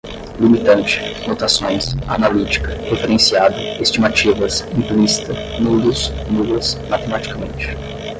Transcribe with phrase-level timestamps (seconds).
[0.39, 7.67] limitante, notações, analítica, referenciada, estimativas, implícita, nulos, nulas, matematicamente